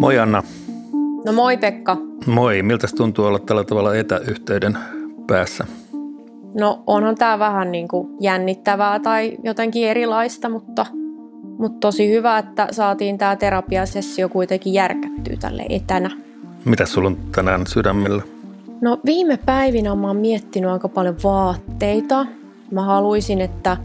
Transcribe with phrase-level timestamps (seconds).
[0.00, 0.42] Moi Anna.
[1.24, 1.96] No moi Pekka.
[2.26, 2.62] Moi.
[2.62, 4.78] Miltä tuntuu olla tällä tavalla etäyhteyden
[5.26, 5.64] päässä?
[6.60, 10.86] No onhan tämä vähän niin kuin jännittävää tai jotenkin erilaista, mutta,
[11.58, 16.10] mutta tosi hyvä, että saatiin tämä terapiasessio kuitenkin järkättyä tälle etänä.
[16.64, 18.22] Mitä sulla on tänään sydämellä?
[18.80, 22.26] No viime päivinä mä oon miettinyt aika paljon vaatteita.
[22.70, 23.76] Mä haluaisin, että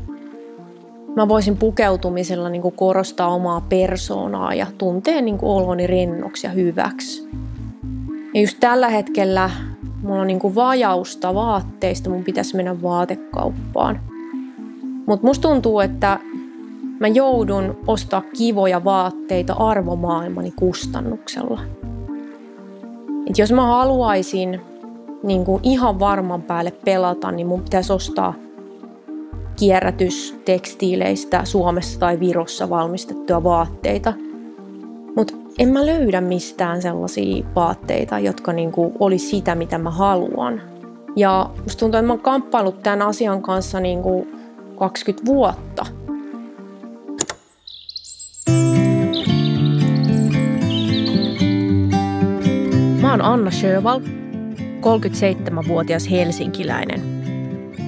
[1.15, 6.51] mä voisin pukeutumisella niin kuin korostaa omaa persoonaa ja tuntea niin kuin oloni rennoksi ja
[6.51, 7.29] hyväksi.
[8.33, 9.49] Ja just tällä hetkellä
[10.03, 13.99] mulla on niin kuin vajausta vaatteista, mun pitäisi mennä vaatekauppaan.
[15.07, 16.19] Mutta musta tuntuu, että
[16.99, 21.61] mä joudun ostaa kivoja vaatteita arvomaailmani kustannuksella.
[23.29, 24.61] Et jos mä haluaisin
[25.23, 28.33] niin kuin ihan varman päälle pelata, niin mun pitäisi ostaa
[29.61, 34.13] kierrätystekstiileistä Suomessa tai Virossa valmistettuja vaatteita.
[35.15, 40.61] Mutta en mä löydä mistään sellaisia vaatteita, jotka niinku olisi sitä, mitä mä haluan.
[41.15, 44.27] Ja musta tuntuu, että mä oon kamppailut tämän asian kanssa niinku
[44.75, 45.85] 20 vuotta.
[53.01, 57.10] Mä oon Anna Sjöval, 37-vuotias helsinkiläinen.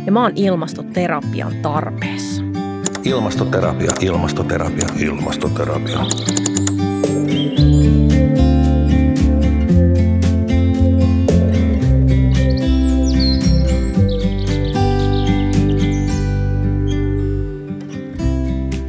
[0.05, 2.43] Ja mä oon ilmastoterapian tarpeessa.
[3.03, 5.99] Ilmastoterapia, ilmastoterapia, ilmastoterapia.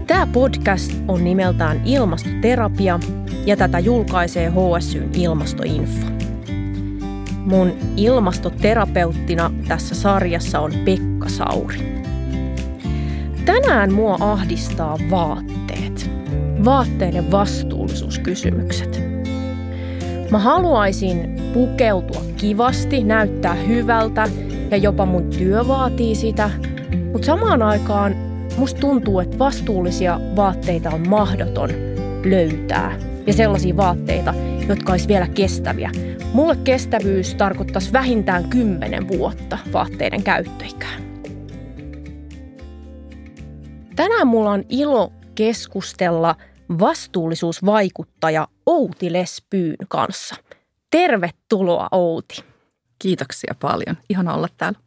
[0.06, 3.00] Tämä podcast on nimeltään Ilmastoterapia
[3.46, 6.13] ja tätä julkaisee HSYn Ilmastoinfo.
[7.44, 12.04] Mun ilmastoterapeuttina tässä sarjassa on Pekka Sauri.
[13.44, 16.10] Tänään mua ahdistaa vaatteet.
[16.64, 19.02] Vaatteiden vastuullisuuskysymykset.
[20.30, 24.28] Mä haluaisin pukeutua kivasti, näyttää hyvältä
[24.70, 26.50] ja jopa mun työ vaatii sitä,
[27.12, 28.16] mutta samaan aikaan
[28.56, 31.70] musta tuntuu, että vastuullisia vaatteita on mahdoton
[32.24, 34.34] löytää ja sellaisia vaatteita,
[34.68, 35.90] jotka olisi vielä kestäviä.
[36.34, 40.98] Mulle kestävyys tarkoittaisi vähintään 10 vuotta vaatteiden käyttöikää.
[43.96, 46.36] Tänään mulla on ilo keskustella
[46.78, 50.36] vastuullisuusvaikuttaja Outi Lespyyn kanssa.
[50.90, 52.44] Tervetuloa Outi.
[52.98, 53.96] Kiitoksia paljon.
[54.08, 54.78] Ihana olla täällä.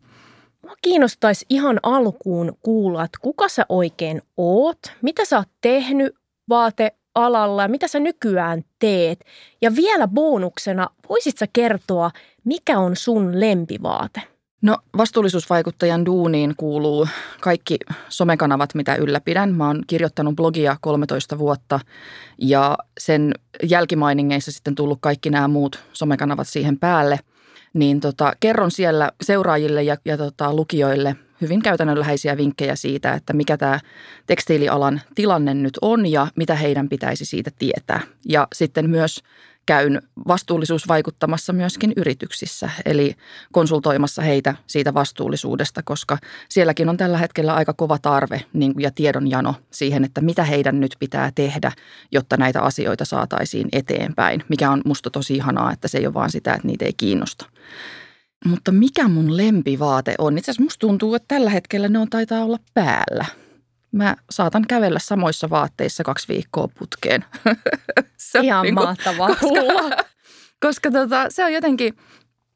[0.64, 6.16] Mua kiinnostaisi ihan alkuun kuulla, että kuka sä oikein oot, mitä sä oot tehnyt
[7.18, 9.26] vaatealalla ja mitä sä nykyään teet.
[9.62, 12.12] Ja vielä bonuksena, voisit sä kertoa,
[12.44, 14.22] mikä on sun lempivaate?
[14.62, 17.08] No vastuullisuusvaikuttajan duuniin kuuluu
[17.42, 17.78] kaikki
[18.10, 19.54] somekanavat, mitä ylläpidän.
[19.54, 21.80] Mä oon kirjoittanut blogia 13 vuotta
[22.38, 23.32] ja sen
[23.64, 27.20] jälkimainingeissa sitten tullut kaikki nämä muut somekanavat siihen päälle.
[27.74, 33.58] Niin tota, kerron siellä seuraajille ja, ja tota, lukijoille hyvin käytännönläheisiä vinkkejä siitä, että mikä
[33.58, 33.80] tämä
[34.26, 38.02] tekstiilialan tilanne nyt on ja mitä heidän pitäisi siitä tietää.
[38.30, 39.24] Ja sitten myös
[39.68, 43.16] käyn vastuullisuusvaikuttamassa myöskin yrityksissä, eli
[43.52, 46.18] konsultoimassa heitä siitä vastuullisuudesta, koska
[46.50, 50.80] sielläkin on tällä hetkellä aika kova tarve niin kuin, ja tiedonjano siihen, että mitä heidän
[50.80, 51.72] nyt pitää tehdä,
[52.12, 56.32] jotta näitä asioita saataisiin eteenpäin, mikä on musta tosi ihanaa, että se ei ole vaan
[56.32, 57.46] sitä, että niitä ei kiinnosta.
[58.46, 60.38] Mutta mikä mun lempivaate on?
[60.38, 63.26] Itse asiassa musta tuntuu, että tällä hetkellä ne on taitaa olla päällä–
[63.92, 67.26] mä saatan kävellä samoissa vaatteissa kaksi viikkoa putkeen.
[68.18, 70.04] se Ihan niin kuin, mahtavaa koska,
[70.62, 71.98] koska tota, se on jotenkin,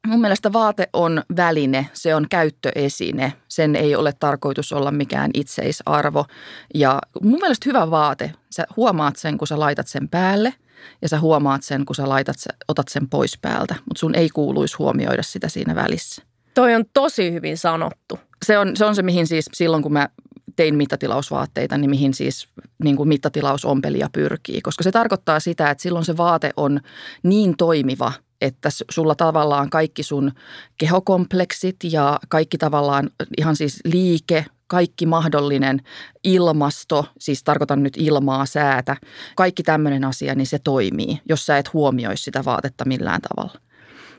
[0.06, 3.32] mun mielestä vaate on väline, se on käyttöesine.
[3.48, 6.26] Sen ei ole tarkoitus olla mikään itseisarvo.
[6.74, 10.54] Ja mun mielestä hyvä vaate, sä huomaat sen, kun sä laitat sen päälle
[11.02, 12.36] ja sä huomaat sen, kun sä laitat,
[12.68, 13.74] otat sen pois päältä.
[13.74, 16.22] Mutta sun ei kuuluisi huomioida sitä siinä välissä.
[16.54, 18.18] Toi on tosi hyvin sanottu.
[18.44, 20.08] Se on, se on se, mihin siis silloin, kun mä
[20.56, 22.48] tein mittatilausvaatteita, niin mihin siis
[22.84, 24.60] niin kuin mittatilausompelija pyrkii.
[24.60, 26.80] Koska se tarkoittaa sitä, että silloin se vaate on
[27.22, 30.32] niin toimiva, että sulla tavallaan kaikki sun
[30.78, 35.80] kehokompleksit ja kaikki tavallaan ihan siis liike, kaikki mahdollinen
[36.24, 38.96] ilmasto, siis tarkoitan nyt ilmaa, säätä,
[39.36, 43.60] kaikki tämmöinen asia, niin se toimii, jos sä et huomioi sitä vaatetta millään tavalla.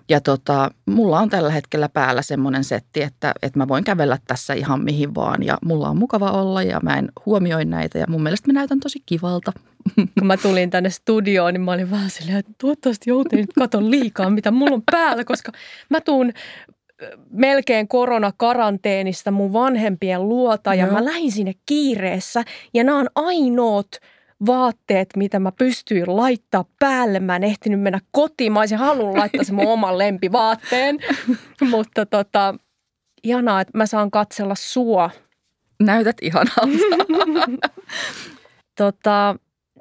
[0.09, 4.53] Ja tota, mulla on tällä hetkellä päällä semmoinen setti, että, että mä voin kävellä tässä
[4.53, 8.23] ihan mihin vaan ja mulla on mukava olla ja mä en huomioi näitä ja mun
[8.23, 9.51] mielestä mä näytän tosi kivalta.
[10.19, 13.91] Kun mä tulin tänne studioon, niin mä olin vaan silleen, että toivottavasti joutin nyt katon
[13.91, 15.51] liikaa, mitä mulla on päällä, koska
[15.89, 16.33] mä tuun
[17.29, 20.93] melkein koronakaranteenista mun vanhempien luota ja Joo.
[20.93, 22.43] mä lähdin sinne kiireessä
[22.73, 23.87] ja nämä on ainoat
[24.45, 27.19] vaatteet, mitä mä pystyin laittaa päälle.
[27.19, 28.53] Mä en ehtinyt mennä kotiin.
[28.53, 30.99] Mä olisin halunnut laittaa sen mun oman lempivaatteen.
[31.69, 32.55] Mutta tota,
[33.23, 35.09] ihanaa, että mä saan katsella sua.
[35.83, 36.67] Näytät ihanalta.
[38.77, 39.35] tota,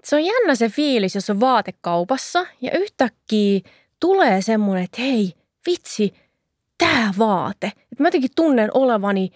[0.04, 3.60] se on jännä se fiilis, jos on vaatekaupassa ja yhtäkkiä
[4.00, 5.32] tulee semmoinen, että hei,
[5.66, 6.14] vitsi,
[6.82, 7.66] tämä vaate.
[7.66, 9.30] Että mä jotenkin tunnen olevani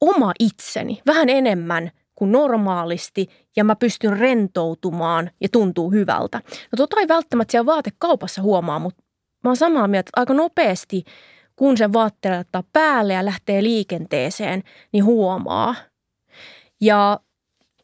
[0.00, 3.26] oma itseni vähän enemmän kuin normaalisti
[3.56, 6.38] ja mä pystyn rentoutumaan ja tuntuu hyvältä.
[6.38, 9.02] No tota ei välttämättä siellä vaatekaupassa huomaa, mutta
[9.44, 11.04] mä oon samaa mieltä, että aika nopeasti
[11.56, 14.62] kun sen vaatteella ottaa päälle ja lähtee liikenteeseen,
[14.92, 15.74] niin huomaa.
[16.80, 17.20] Ja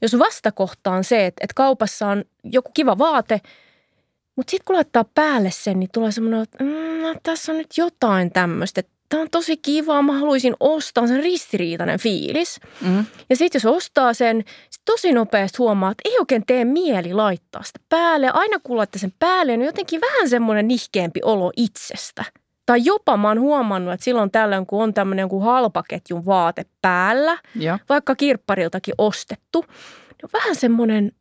[0.02, 3.40] jos vastakohta on se, että kaupassa on joku kiva vaate,
[4.36, 7.78] mutta sitten kun laittaa päälle sen, niin tulee semmoinen, että mm, no, tässä on nyt
[7.78, 12.60] jotain tämmöistä, tämä on tosi kivaa, mä haluaisin ostaa sen ristiriitainen fiilis.
[12.80, 13.04] Mm.
[13.30, 17.62] Ja sitten jos ostaa sen, sit tosi nopeasti huomaa, että ei oikein tee mieli laittaa
[17.62, 18.30] sitä päälle.
[18.30, 22.24] Aina kun laittaa sen päälle, niin jotenkin vähän semmoinen nihkeämpi olo itsestä.
[22.66, 27.38] Tai jopa mä oon huomannut, että silloin tällöin, kun on tämmöinen joku halpaketjun vaate päällä,
[27.54, 27.78] ja.
[27.88, 29.64] vaikka kirppariltakin ostettu,
[30.08, 31.12] niin on vähän semmoinen,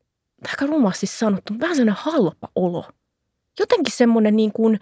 [0.47, 2.85] aika rumasti sanottu, vähän semmoinen halpa olo.
[3.59, 4.79] Jotenkin semmoinen niin kuin,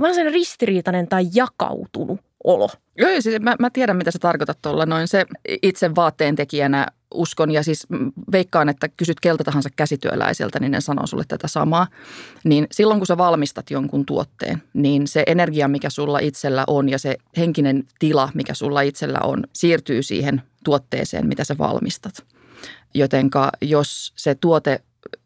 [0.00, 2.68] vähän semmoinen ristiriitainen tai jakautunut olo.
[2.98, 5.08] Joo, siis mä, mä tiedän, mitä sä tarkoitat tuolla noin.
[5.08, 5.26] Se
[5.62, 7.86] itse vaatteen tekijänä uskon ja siis
[8.32, 11.86] veikkaan, että kysyt keltä tahansa käsityöläiseltä, niin ne sanoo sulle tätä samaa.
[12.44, 16.98] Niin silloin, kun sä valmistat jonkun tuotteen, niin se energia, mikä sulla itsellä on ja
[16.98, 22.24] se henkinen tila, mikä sulla itsellä on, siirtyy siihen tuotteeseen, mitä sä valmistat.
[22.94, 24.80] Jotenka jos se tuote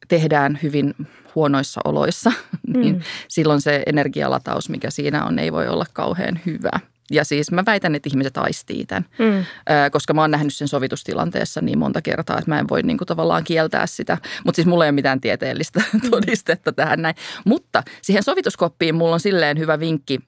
[0.08, 0.94] tehdään hyvin
[1.38, 2.32] huonoissa oloissa,
[2.74, 3.02] niin mm.
[3.28, 6.80] silloin se energialataus, mikä siinä on, ei voi olla kauhean hyvä.
[7.10, 9.44] Ja siis mä väitän, että ihmiset aistii tämän, mm.
[9.92, 13.08] koska mä oon nähnyt sen sovitustilanteessa niin monta kertaa, että mä en voi niin kuin
[13.08, 14.18] tavallaan kieltää sitä.
[14.44, 16.00] Mutta siis mulla ei ole mitään tieteellistä mm.
[16.10, 17.14] todistetta tähän näin.
[17.44, 20.20] Mutta siihen sovituskoppiin mulla on silleen hyvä vinkki,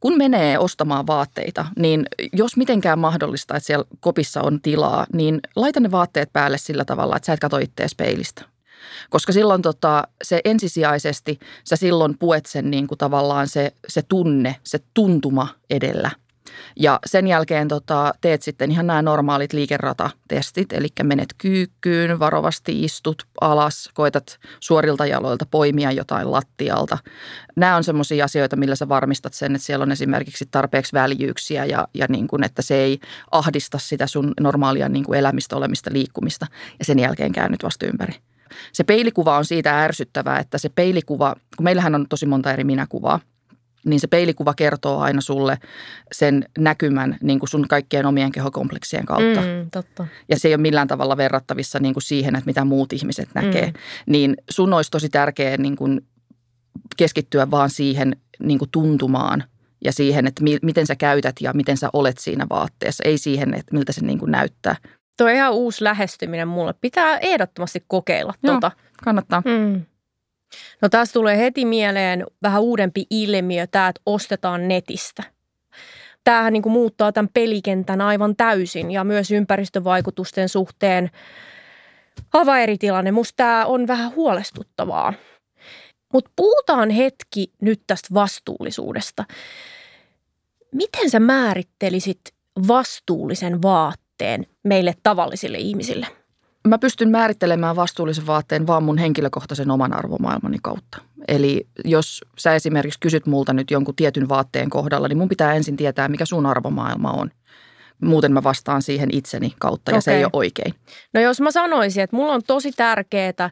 [0.00, 5.80] kun menee ostamaan vaatteita, niin jos mitenkään mahdollista, että siellä kopissa on tilaa, niin laita
[5.80, 8.55] ne vaatteet päälle sillä tavalla, että sä et katso itseäsi peilistä.
[9.10, 14.56] Koska silloin tota, se ensisijaisesti, sä silloin puet sen niin kuin tavallaan se, se tunne,
[14.64, 16.10] se tuntuma edellä.
[16.76, 23.22] Ja sen jälkeen tota, teet sitten ihan nämä normaalit liikeratatestit, eli menet kyykkyyn, varovasti istut
[23.40, 26.98] alas, koetat suorilta jaloilta poimia jotain lattialta.
[27.56, 31.88] Nämä on sellaisia asioita, millä sä varmistat sen, että siellä on esimerkiksi tarpeeksi väljyyksiä ja,
[31.94, 33.00] ja niin kuin, että se ei
[33.30, 36.46] ahdista sitä sun normaalia niin kuin elämistä, olemista, liikkumista.
[36.78, 38.14] Ja sen jälkeen käännyt vasta ympäri
[38.72, 43.20] se peilikuva on siitä ärsyttävää, että se peilikuva, kun meillähän on tosi monta eri minäkuvaa,
[43.86, 45.58] niin se peilikuva kertoo aina sulle
[46.12, 49.40] sen näkymän niin kuin sun kaikkien omien kehokompleksien kautta.
[49.40, 50.06] Mm, totta.
[50.28, 53.66] Ja se ei ole millään tavalla verrattavissa niin kuin siihen, että mitä muut ihmiset näkee.
[53.66, 53.72] Mm.
[54.06, 56.00] Niin sun olisi tosi tärkeää niin kuin
[56.96, 59.44] keskittyä vaan siihen niin kuin tuntumaan
[59.84, 63.04] ja siihen, että mi- miten sä käytät ja miten sä olet siinä vaatteessa.
[63.06, 64.76] Ei siihen, että miltä se niin kuin näyttää.
[65.16, 66.74] Tuo on ihan uusi lähestyminen mulle.
[66.80, 68.70] Pitää ehdottomasti kokeilla Joo, tuota.
[69.04, 69.42] kannattaa.
[69.44, 69.82] Mm.
[70.82, 75.22] No taas tulee heti mieleen vähän uudempi ilmiö, tämä, että ostetaan netistä.
[76.24, 81.10] Tämähän niin kuin muuttaa tämän pelikentän aivan täysin ja myös ympäristövaikutusten suhteen
[82.32, 83.12] aivan eri tilanne.
[83.12, 85.12] Musta tämä on vähän huolestuttavaa.
[86.12, 89.24] Mutta puhutaan hetki nyt tästä vastuullisuudesta.
[90.72, 92.20] Miten sä määrittelisit
[92.68, 94.05] vastuullisen vaatteen?
[94.16, 96.06] Vaatteen meille tavallisille ihmisille?
[96.68, 100.98] Mä pystyn määrittelemään vastuullisen vaatteen vaan mun henkilökohtaisen oman arvomaailmani kautta.
[101.28, 105.76] Eli jos sä esimerkiksi kysyt multa nyt jonkun tietyn vaatteen kohdalla, niin mun pitää ensin
[105.76, 107.30] tietää, mikä sun arvomaailma on.
[108.02, 110.02] Muuten mä vastaan siihen itseni kautta ja okay.
[110.02, 110.74] se ei ole oikein.
[111.14, 113.50] No jos mä sanoisin, että mulla on tosi tärkeää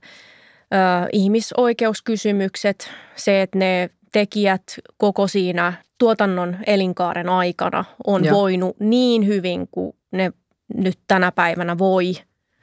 [1.13, 4.63] ihmisoikeuskysymykset, se, että ne tekijät
[4.97, 8.37] koko siinä tuotannon elinkaaren aikana on Joo.
[8.37, 10.33] voinut niin hyvin kuin ne
[10.75, 12.15] nyt tänä päivänä voi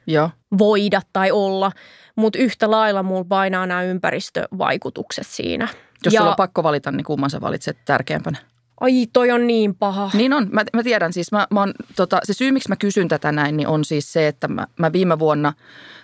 [0.06, 0.30] Joo.
[0.58, 1.72] voida tai olla,
[2.16, 5.68] mutta yhtä lailla mulla painaa nämä ympäristövaikutukset siinä.
[6.04, 8.38] Jos ja, sulla on pakko valita, niin kumman sä valitset tärkeämpänä?
[8.80, 10.10] Ai, toi on niin paha.
[10.14, 10.48] Niin on.
[10.52, 11.32] Mä, mä tiedän siis.
[11.32, 14.28] Mä, mä oon, tota, se syy, miksi mä kysyn tätä näin, niin on siis se,
[14.28, 15.52] että mä, mä viime vuonna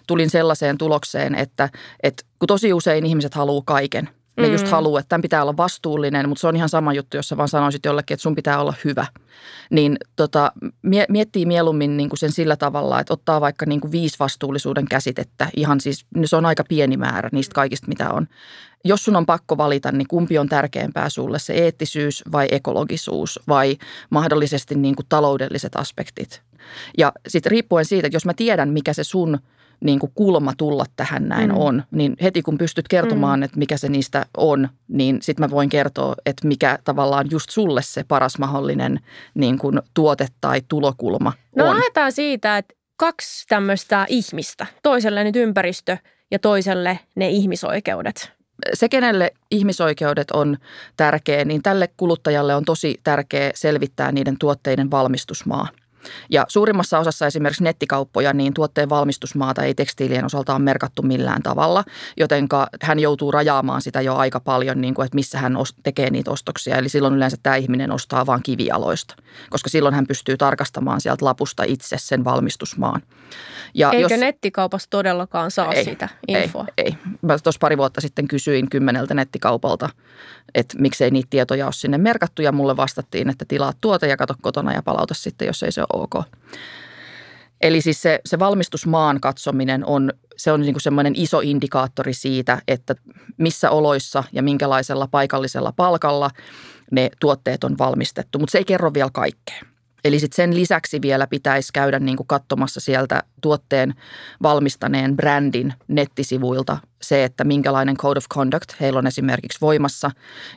[0.07, 1.69] tulin sellaiseen tulokseen, että,
[2.03, 4.09] että kun tosi usein ihmiset haluaa kaiken–
[4.39, 4.53] ne mm.
[4.53, 7.37] just haluaa, että tämän pitää olla vastuullinen, mutta se on ihan sama juttu, jos sä
[7.37, 9.07] vaan sanoisit jollekin, että sun pitää olla hyvä.
[9.71, 10.53] Niin tota,
[11.09, 15.49] miettii mieluummin niin kuin sen sillä tavalla, että ottaa vaikka niin kuin viisi vastuullisuuden käsitettä.
[15.57, 18.27] Ihan siis, se on aika pieni määrä niistä kaikista, mitä on.
[18.85, 23.77] Jos sun on pakko valita, niin kumpi on tärkeämpää sulle, se eettisyys vai ekologisuus vai
[24.11, 26.43] mahdollisesti niin kuin taloudelliset aspektit.
[26.99, 29.39] Ja sitten riippuen siitä, että jos mä tiedän, mikä se sun
[29.81, 31.57] niin kuin kulma tulla tähän näin mm.
[31.57, 31.83] on.
[31.91, 33.43] Niin heti kun pystyt kertomaan, mm.
[33.43, 37.83] että mikä se niistä on, niin sitten mä voin kertoa, että mikä tavallaan just sulle
[37.83, 39.01] se paras mahdollinen
[39.35, 41.71] niin kuin tuote tai tulokulma no, on.
[41.71, 45.97] No lähdetään siitä, että kaksi tämmöistä ihmistä, toiselle nyt ympäristö
[46.31, 48.39] ja toiselle ne ihmisoikeudet
[48.75, 50.57] se, kenelle ihmisoikeudet on
[50.97, 55.69] tärkeä, niin tälle kuluttajalle on tosi tärkeä selvittää niiden tuotteiden valmistusmaa–
[56.31, 61.85] ja suurimmassa osassa esimerkiksi nettikauppoja, niin tuotteen valmistusmaata ei tekstiilien osalta ole merkattu millään tavalla,
[62.17, 62.49] joten
[62.83, 66.77] hän joutuu rajaamaan sitä jo aika paljon, niin kuin, että missä hän tekee niitä ostoksia.
[66.77, 69.15] Eli silloin yleensä tämä ihminen ostaa vain kivialoista,
[69.51, 73.03] koska silloin hän pystyy tarkastamaan sieltä lapusta itse sen valmistusmaan.
[73.75, 76.67] Ja Eikö jos, nettikaupassa todellakaan saa ei, sitä infoa?
[76.79, 76.97] Ei, ei.
[77.23, 79.91] Mä tuossa pari vuotta sitten kysyin kymmeneltä nettikaupalta,
[80.55, 84.35] että miksei niitä tietoja ole sinne merkattu ja mulle vastattiin, että tilaa tuote ja kato
[84.43, 86.15] kotona ja palauta sitten, jos ei se ole ok.
[87.61, 92.63] Eli siis se, se valmistusmaan katsominen on, se on niin kuin semmoinen iso indikaattori siitä,
[92.69, 92.95] että
[93.37, 96.31] missä oloissa ja minkälaisella paikallisella palkalla
[96.91, 99.61] ne tuotteet on valmistettu, mutta se ei kerro vielä kaikkea.
[100.05, 103.95] Eli sitten sen lisäksi vielä pitäisi käydä niin kuin katsomassa sieltä tuotteen
[104.43, 110.11] valmistaneen brändin nettisivuilta se, että minkälainen code of conduct heillä on esimerkiksi voimassa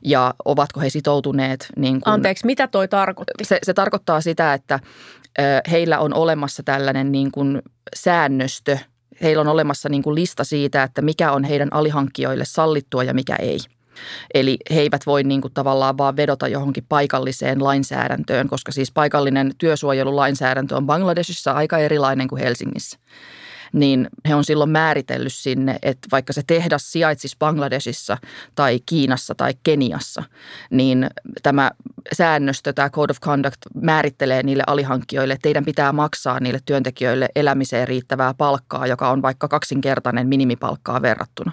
[0.06, 1.68] ja ovatko he sitoutuneet.
[1.76, 3.46] Niin kuin, Anteeksi, mitä toi tarkoitti?
[3.46, 4.80] Se, se tarkoittaa sitä, että
[5.72, 7.62] heillä on olemassa tällainen niin kuin
[7.96, 8.78] säännöstö,
[9.22, 13.36] heillä on olemassa niin kuin lista siitä, että mikä on heidän alihankkijoille sallittua ja mikä
[13.36, 13.58] ei–
[14.34, 19.52] Eli he eivät voi niin kuin tavallaan vaan vedota johonkin paikalliseen lainsäädäntöön, koska siis paikallinen
[19.58, 22.98] työsuojelulainsäädäntö on Bangladesissa aika erilainen kuin Helsingissä
[23.74, 28.18] niin he on silloin määritellyt sinne, että vaikka se tehdas sijaitsisi Bangladesissa
[28.56, 30.24] tai Kiinassa tai Keniassa,
[30.72, 31.10] niin
[31.44, 31.72] tämä
[32.14, 37.88] säännöstö, tämä Code of Conduct määrittelee niille alihankkijoille, että teidän pitää maksaa niille työntekijöille elämiseen
[37.88, 41.52] riittävää palkkaa, joka on vaikka kaksinkertainen minimipalkkaa verrattuna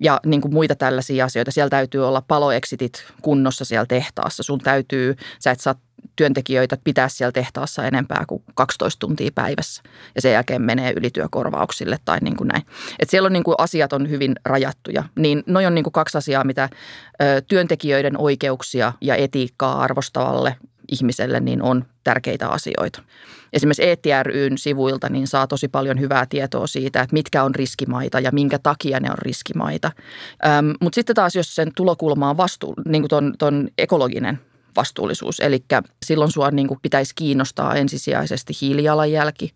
[0.00, 1.50] ja niin kuin muita tällaisia asioita.
[1.50, 4.42] Siellä täytyy olla paloeksitit kunnossa siellä tehtaassa.
[4.42, 5.74] Sun täytyy, sä et saa
[6.16, 9.82] työntekijöitä pitää siellä tehtaassa enempää kuin 12 tuntia päivässä
[10.14, 12.62] ja sen jälkeen menee ylityökorvauksille tai niin kuin näin.
[12.98, 15.04] Et siellä on niin kuin asiat on hyvin rajattuja.
[15.16, 16.68] Niin noi on niin kuin kaksi asiaa, mitä
[17.22, 20.56] ö, työntekijöiden oikeuksia ja etiikkaa arvostavalle
[20.92, 23.02] ihmiselle niin on tärkeitä asioita.
[23.52, 28.30] Esimerkiksi ETRYn sivuilta niin saa tosi paljon hyvää tietoa siitä, että mitkä on riskimaita ja
[28.32, 29.92] minkä takia ne on riskimaita.
[30.46, 34.40] Öm, mutta sitten taas, jos sen tulokulma on vastuu, niin kuin ton, ton ekologinen
[34.76, 35.40] vastuullisuus.
[35.40, 35.64] Eli
[36.06, 39.54] silloin sinua niin kuin pitäisi kiinnostaa ensisijaisesti hiilijalanjälki,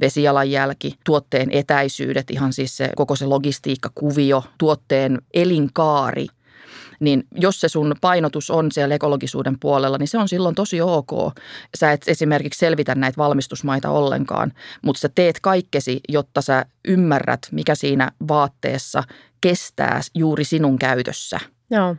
[0.00, 6.26] vesijalanjälki, tuotteen etäisyydet, ihan siis se koko se logistiikkakuvio, tuotteen elinkaari
[7.00, 11.10] niin jos se sun painotus on siellä ekologisuuden puolella, niin se on silloin tosi ok.
[11.76, 17.74] Sä et esimerkiksi selvitä näitä valmistusmaita ollenkaan, mutta sä teet kaikkesi, jotta sä ymmärrät, mikä
[17.74, 19.02] siinä vaatteessa
[19.40, 21.40] kestää juuri sinun käytössä.
[21.70, 21.96] Joo.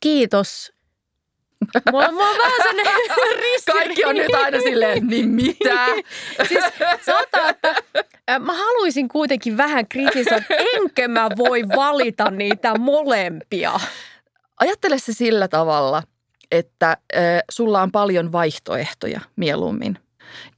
[0.00, 0.72] Kiitos
[1.92, 2.94] Mulla, mulla on vähän sellainen
[3.72, 5.86] Kaikki on nyt aina silleen, niin mitä?
[6.48, 6.64] siis
[7.06, 7.74] sanotaan, että
[8.38, 13.80] mä haluaisin kuitenkin vähän kritisoida, enkö mä voi valita niitä molempia.
[14.60, 16.02] Ajattele se sillä tavalla,
[16.50, 19.98] että äh, sulla on paljon vaihtoehtoja mieluummin.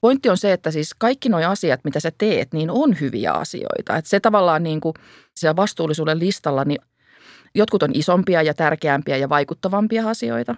[0.00, 3.96] Pointti on se, että siis kaikki nuo asiat, mitä sä teet, niin on hyviä asioita.
[3.96, 4.94] Että se tavallaan niin kuin
[5.36, 6.78] siellä vastuullisuuden listalla, niin
[7.54, 10.54] jotkut on isompia ja tärkeämpiä ja vaikuttavampia asioita.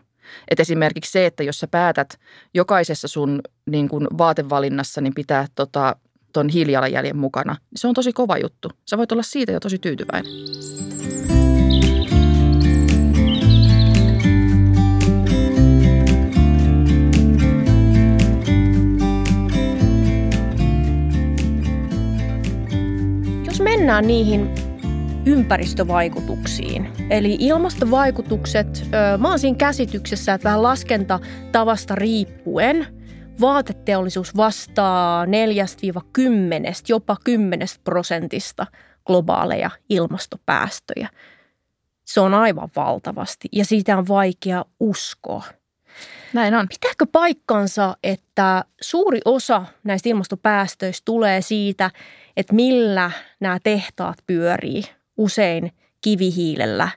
[0.51, 2.09] Et esimerkiksi se, että jos sä päätät
[2.55, 5.97] jokaisessa sun niin kuin vaatevalinnassa, niin pitää tota,
[6.33, 8.71] ton hiilijalanjäljen mukana, niin se on tosi kova juttu.
[8.91, 10.33] Sä voit olla siitä jo tosi tyytyväinen.
[23.83, 24.72] mennään niihin
[25.27, 26.93] ympäristövaikutuksiin.
[27.11, 28.87] Eli ilmastovaikutukset,
[29.19, 32.87] mä oon siinä käsityksessä, että vähän laskentatavasta riippuen
[33.41, 35.29] vaateteollisuus vastaa 4-10,
[36.89, 38.67] jopa 10 prosentista
[39.07, 41.09] globaaleja ilmastopäästöjä.
[42.05, 45.45] Se on aivan valtavasti ja siitä on vaikea uskoa.
[46.33, 46.67] Näin on.
[46.69, 51.91] Pitääkö paikkansa, että suuri osa näistä ilmastopäästöistä tulee siitä,
[52.37, 53.11] että millä
[53.41, 54.85] nämä tehtaat pyörii
[55.17, 56.89] usein kivihiilellä,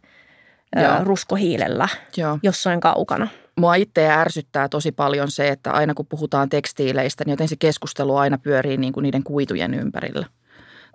[0.75, 1.03] Joo.
[1.03, 2.39] ruskohiilellä Joo.
[2.43, 3.27] jossain kaukana?
[3.57, 8.15] Mua itseä ärsyttää tosi paljon se, että aina kun puhutaan tekstiileistä, niin joten se keskustelu
[8.15, 10.25] aina pyörii niin kuin niiden kuitujen ympärillä.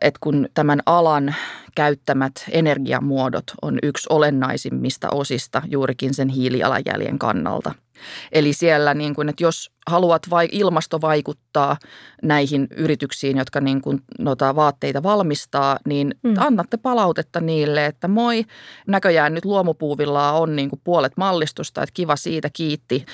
[0.02, 1.34] Et kun tämän alan
[1.74, 7.74] käyttämät energiamuodot on yksi olennaisimmista osista juurikin sen hiilijalanjäljen kannalta–
[8.32, 11.76] Eli siellä, niin kuin, että jos haluat vai ilmasto vaikuttaa
[12.22, 16.34] näihin yrityksiin, jotka niin kuin noita vaatteita valmistaa, niin mm.
[16.38, 18.44] annatte palautetta niille, että moi,
[18.86, 23.04] näköjään nyt luomupuuvillaa on niin kuin puolet mallistusta, että kiva siitä, kiitti.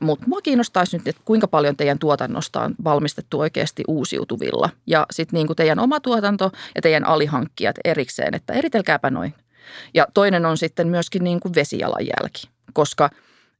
[0.00, 4.70] Mutta mua kiinnostaisi nyt, että kuinka paljon teidän tuotannosta on valmistettu oikeasti uusiutuvilla.
[4.86, 9.34] Ja sitten niin kuin teidän oma tuotanto ja teidän alihankkijat erikseen, että eritelkääpä noin.
[9.94, 13.10] Ja toinen on sitten myöskin niin kuin vesijalanjälki, koska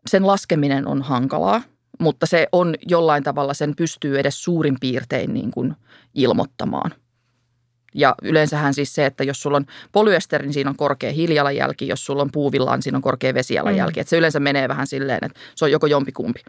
[0.08, 1.62] sen laskeminen on hankalaa–
[1.98, 5.74] mutta se on jollain tavalla, sen pystyy edes suurin piirtein niin kuin
[6.14, 6.90] ilmoittamaan.
[7.94, 12.06] Ja yleensähän siis se, että jos sulla on polyester, niin siinä on korkea hiilijalanjälki, jos
[12.06, 14.00] sulla on puuvillaan, niin siinä on korkea vesijalanjälki.
[14.00, 14.00] Mm.
[14.00, 16.40] Että se yleensä menee vähän silleen, että se on joko jompikumpi.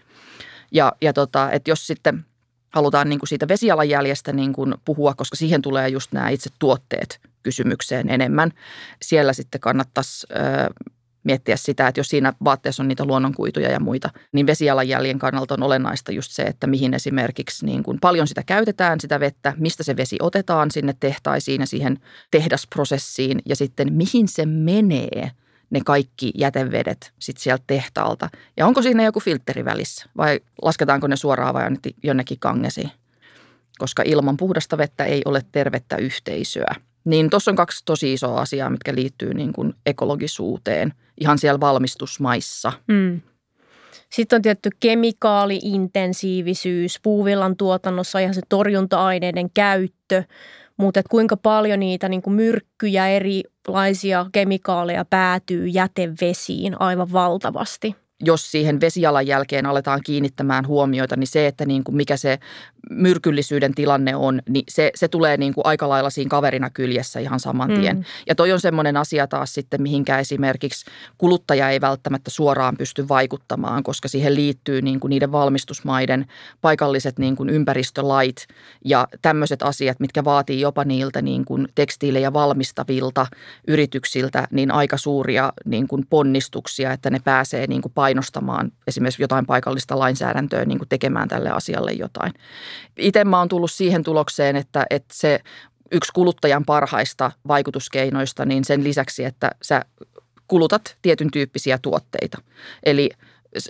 [0.72, 2.26] Ja, ja tota, että jos sitten
[2.70, 7.20] halutaan niin kuin siitä vesijalanjäljestä niin kuin puhua, koska siihen tulee just nämä itse tuotteet
[7.44, 8.52] kysymykseen enemmän.
[9.02, 10.28] Siellä sitten kannattaisi
[11.28, 15.64] miettiä sitä, että jos siinä vaatteessa on niitä luonnonkuituja ja muita, niin vesijalanjäljen kannalta on
[15.64, 19.98] olennaista just se, että mihin esimerkiksi niin kuin paljon sitä käytetään, sitä vettä, mistä se
[19.98, 22.00] vesi otetaan sinne tehtaisiin ja siihen
[22.32, 25.32] tehdasprosessiin ja sitten mihin se menee
[25.70, 28.30] ne kaikki jätevedet sitten sieltä tehtaalta.
[28.58, 31.64] Ja onko siinä joku filtteri välissä vai lasketaanko ne suoraan vai
[32.04, 32.92] jonnekin kangesiin?
[33.78, 36.76] Koska ilman puhdasta vettä ei ole tervettä yhteisöä.
[37.08, 42.74] Niin tuossa on kaksi tosi isoa asiaa, mitkä liittyy niin kuin ekologisuuteen ihan siellä valmistusmaissa.
[42.88, 43.22] Mm.
[44.10, 50.24] Sitten on tietty kemikaaliintensiivisyys, puuvillan tuotannossa ihan se torjunta-aineiden käyttö,
[50.78, 58.82] mutta kuinka paljon niitä niin kuin myrkkyjä, erilaisia kemikaaleja päätyy jätevesiin aivan valtavasti– jos siihen
[58.82, 62.40] vesijalanjälkeen aletaan kiinnittämään huomioita, niin se, että niin kuin mikä se
[62.90, 67.40] myrkyllisyyden tilanne on, niin se, se tulee niin kuin aika lailla siinä kaverina kyljessä ihan
[67.40, 67.98] saman tien.
[67.98, 68.04] Mm.
[68.28, 70.86] Ja toi on semmoinen asia taas sitten, mihinkä esimerkiksi
[71.18, 76.26] kuluttaja ei välttämättä suoraan pysty vaikuttamaan, koska siihen liittyy niin kuin niiden valmistusmaiden
[76.62, 78.48] paikalliset niin kuin ympäristölait
[78.86, 83.28] ja tämmöiset asiat, mitkä vaatii jopa niiltä niin kuin tekstiilejä valmistavilta
[83.68, 89.46] yrityksiltä niin aika suuria niin kuin ponnistuksia, että ne pääsee niin kuin painostamaan esimerkiksi jotain
[89.46, 92.34] paikallista lainsäädäntöä niin kuin tekemään tälle asialle jotain.
[92.98, 95.40] Itse mä oon tullut siihen tulokseen, että, että se
[95.92, 99.82] yksi kuluttajan parhaista vaikutuskeinoista, niin sen lisäksi, että sä
[100.48, 102.38] kulutat tietyn tyyppisiä tuotteita.
[102.84, 103.10] Eli–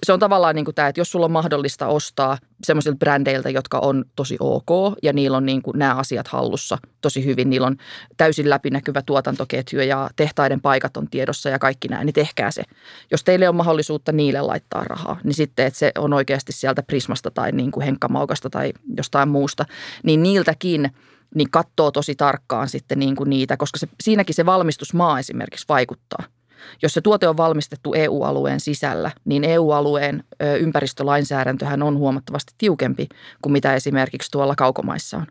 [0.05, 3.79] se on tavallaan niin kuin tämä, että jos sulla on mahdollista ostaa semmoisilta brändeiltä, jotka
[3.79, 7.77] on tosi ok ja niillä on niin kuin nämä asiat hallussa tosi hyvin, niillä on
[8.17, 12.63] täysin läpinäkyvä tuotantoketju ja tehtaiden paikat on tiedossa ja kaikki nämä, niin tehkää se.
[13.11, 17.31] Jos teille on mahdollisuutta niille laittaa rahaa, niin sitten, että se on oikeasti sieltä Prismasta
[17.31, 19.65] tai niin kuin Henkkamaukasta tai jostain muusta,
[20.03, 20.91] niin niiltäkin
[21.35, 26.23] niin katsoo tosi tarkkaan sitten niin kuin niitä, koska se, siinäkin se valmistusmaa esimerkiksi vaikuttaa–
[26.82, 30.24] jos se tuote on valmistettu EU-alueen sisällä, niin EU-alueen
[30.60, 33.08] ympäristölainsäädäntöhän on huomattavasti tiukempi
[33.41, 35.28] kuin mitä esimerkiksi tuolla kaukomaissa on.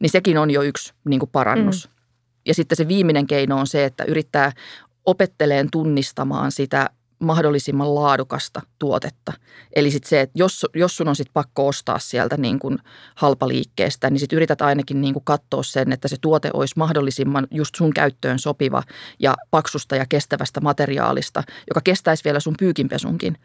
[0.00, 1.88] Niin sekin on jo yksi niin kuin parannus.
[1.88, 1.94] Mm.
[2.46, 4.52] Ja sitten se viimeinen keino on se, että yrittää
[5.06, 6.90] opetteleen tunnistamaan sitä
[7.22, 9.32] mahdollisimman laadukasta tuotetta.
[9.76, 12.78] Eli sitten se, että jos, jos sun on sitten pakko ostaa sieltä niin kuin
[13.14, 17.74] halpaliikkeestä, niin sitten yrität ainakin niin kuin katsoa sen, että se tuote olisi mahdollisimman just
[17.74, 18.82] sun käyttöön sopiva
[19.18, 23.38] ja paksusta ja kestävästä materiaalista, joka kestäisi vielä sun pyykinpesunkin.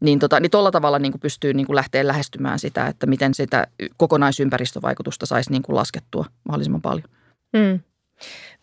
[0.00, 3.66] Niin, tota, niin tavalla niin kuin pystyy niin kuin lähteä lähestymään sitä, että miten sitä
[3.96, 7.08] kokonaisympäristövaikutusta saisi niin kuin laskettua mahdollisimman paljon.
[7.52, 7.80] Mm.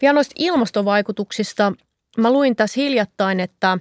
[0.02, 1.74] Vielä noista ilmastovaikutuksista.
[2.18, 3.78] Mä luin tässä hiljattain, että–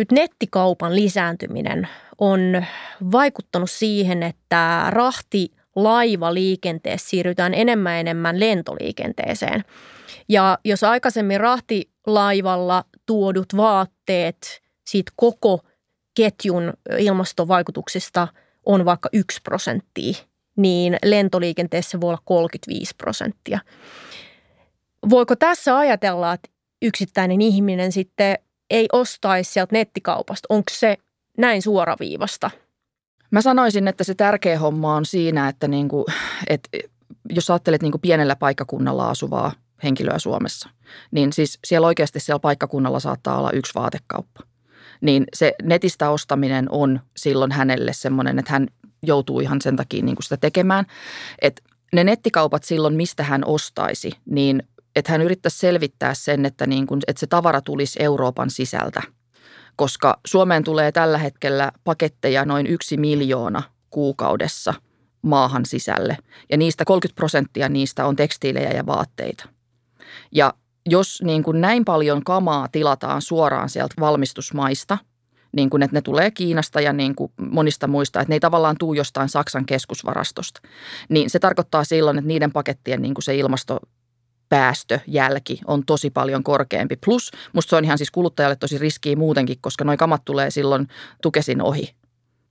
[0.00, 2.64] nyt nettikaupan lisääntyminen on
[3.12, 9.64] vaikuttanut siihen, että rahti laivaliikenteessä siirrytään enemmän enemmän lentoliikenteeseen.
[10.28, 15.60] Ja jos aikaisemmin rahtilaivalla tuodut vaatteet siitä koko
[16.14, 18.28] ketjun ilmastovaikutuksista
[18.66, 20.14] on vaikka yksi prosenttia,
[20.56, 23.58] niin lentoliikenteessä voi olla 35 prosenttia.
[25.10, 26.50] Voiko tässä ajatella, että
[26.82, 28.38] yksittäinen ihminen sitten
[28.70, 30.46] ei ostaisi sieltä nettikaupasta?
[30.48, 30.96] Onko se
[31.38, 32.50] näin suoraviivasta?
[33.30, 36.04] Mä sanoisin, että se tärkeä homma on siinä, että, niin kuin,
[36.48, 36.68] että
[37.30, 39.52] jos ajattelet niin kuin pienellä paikkakunnalla asuvaa
[39.82, 40.68] henkilöä Suomessa,
[41.10, 44.40] niin siis siellä oikeasti siellä paikkakunnalla saattaa olla yksi vaatekauppa.
[45.00, 48.68] Niin se netistä ostaminen on silloin hänelle semmoinen, että hän
[49.02, 50.86] joutuu ihan sen takia niin kuin sitä tekemään.
[51.42, 54.62] Että ne nettikaupat silloin, mistä hän ostaisi, niin
[54.96, 59.02] että hän yrittäisi selvittää sen, että, niin kuin, että se tavara tulisi Euroopan sisältä,
[59.76, 64.74] koska Suomeen tulee tällä hetkellä paketteja noin yksi miljoona kuukaudessa
[65.22, 66.16] maahan sisälle
[66.50, 69.48] ja niistä 30 prosenttia niistä on tekstiilejä ja vaatteita.
[70.32, 70.54] Ja
[70.86, 74.98] jos niin kuin näin paljon kamaa tilataan suoraan sieltä valmistusmaista,
[75.52, 78.76] niin kuin, että ne tulee Kiinasta ja niin kuin monista muista, että ne ei tavallaan
[78.78, 80.60] tuu jostain Saksan keskusvarastosta.
[81.08, 83.80] Niin se tarkoittaa silloin, että niiden pakettien niin kuin se ilmasto
[84.50, 86.96] päästöjälki on tosi paljon korkeampi.
[87.04, 90.88] Plus musta se on ihan siis kuluttajalle tosi riskiä muutenkin, koska noi kamat tulee silloin
[91.22, 91.94] tukesin ohi.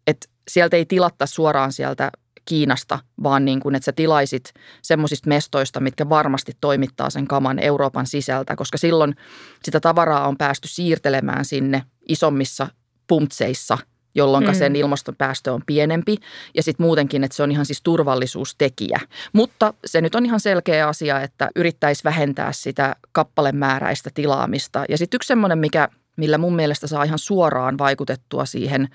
[0.07, 2.12] Et sieltä ei tilatta suoraan sieltä
[2.45, 8.07] Kiinasta, vaan niin kuin, että sä tilaisit semmoisista mestoista, mitkä varmasti toimittaa sen kaman Euroopan
[8.07, 9.15] sisältä, koska silloin
[9.63, 12.67] sitä tavaraa on päästy siirtelemään sinne isommissa
[13.07, 13.77] pumpseissa,
[14.19, 14.53] jolloin mm.
[14.53, 16.17] sen ilmastopäästö on pienempi
[16.55, 18.99] ja sitten muutenkin, että se on ihan siis turvallisuustekijä.
[19.34, 24.86] Mutta se nyt on ihan selkeä asia, että yrittäisi vähentää sitä kappalemääräistä tilaamista.
[24.89, 28.88] Ja sitten yksi semmoinen, mikä millä mun mielestä saa ihan suoraan vaikutettua siihen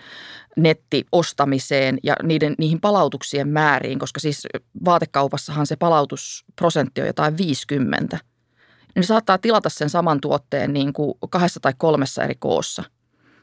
[0.56, 4.46] nettiostamiseen ja niiden, niihin palautuksien määriin, koska siis
[4.84, 8.18] vaatekaupassahan se palautusprosentti on jotain 50.
[8.94, 12.84] Niin saattaa tilata sen saman tuotteen niin kuin kahdessa tai kolmessa eri koossa.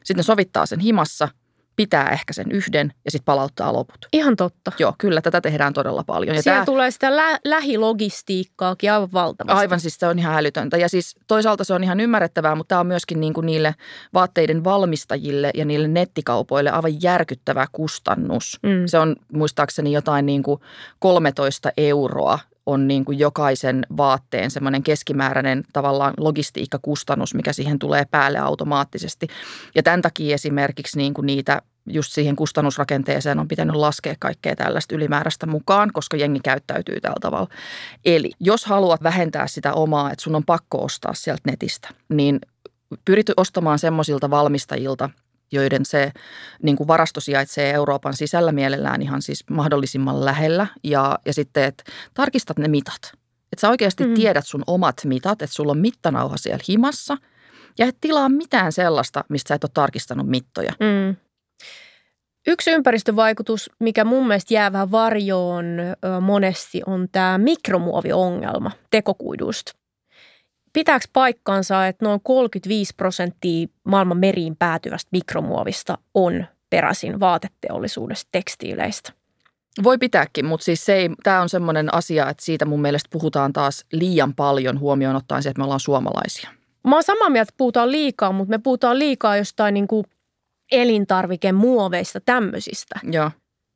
[0.04, 1.28] Sitten ne sovittaa sen himassa–
[1.76, 4.06] pitää ehkä sen yhden ja sitten palauttaa loput.
[4.14, 4.72] Ihan totta.
[4.80, 6.36] Joo, kyllä tätä tehdään todella paljon.
[6.36, 9.60] Ja Siellä tämä, tulee sitä lä- lähilogistiikkaakin aivan valtavasti.
[9.60, 10.78] Aivan, siis se on ihan älytöntä.
[10.78, 13.76] Ja siis toisaalta se on ihan ymmärrettävää, mutta tämä on myöskin niin kuin niille
[14.14, 18.60] vaatteiden valmistajille ja niille nettikaupoille aivan järkyttävä kustannus.
[18.64, 18.70] Mm.
[18.86, 20.62] Se on muistaakseni jotain niin kuin
[21.00, 28.40] 13 euroa on niin kuin jokaisen vaatteen semmoinen keskimääräinen tavallaan logistiikkakustannus, mikä siihen tulee päälle
[28.40, 29.28] automaattisesti.
[29.76, 34.96] Ja tämän takia esimerkiksi niin kuin niitä just siihen kustannusrakenteeseen on pitänyt laskea kaikkea tällaista
[34.96, 37.48] ylimääräistä mukaan, koska jengi käyttäytyy tällä tavalla.
[38.06, 42.40] Eli jos haluat vähentää sitä omaa, että sun on pakko ostaa sieltä netistä, niin
[43.06, 45.10] pyrit ostamaan semmoisilta valmistajilta,
[45.52, 46.12] joiden se
[46.64, 50.68] niin kuin varasto sijaitsee Euroopan sisällä mielellään ihan siis mahdollisimman lähellä.
[50.84, 51.84] Ja, ja sitten, että
[52.14, 53.02] tarkistat ne mitat.
[53.52, 54.14] Että sä oikeasti mm.
[54.14, 57.18] tiedät sun omat mitat, että sulla on mittanauha siellä himassa.
[57.78, 60.74] Ja et tilaa mitään sellaista, mistä sä et ole tarkistanut mittoja.
[60.80, 61.16] Mm.
[62.48, 65.66] Yksi ympäristövaikutus, mikä mun mielestä jää vähän varjoon
[66.22, 69.81] monesti, on tämä mikromuoviongelma tekokuidusta.
[70.74, 79.14] Pitääkö paikkansa, että noin 35 prosenttia maailman meriin päätyvästä mikromuovista on peräisin vaateteollisuudesta, tekstiileistä?
[79.84, 83.54] Voi pitääkin, mutta siis se ei, tämä on semmoinen asia, että siitä mun mielestä puhutaan
[83.54, 86.50] taas liian paljon huomioon ottaen se, että me ollaan suomalaisia.
[86.88, 90.06] Mä oon samaa mieltä, että puhutaan liikaa, mutta me puhutaan liikaa jostain niin kuin
[90.72, 93.00] elintarvikemuoveista, tämmöisistä.
[93.04, 93.32] Joo.